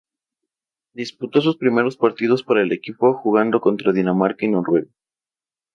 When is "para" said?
2.41-2.63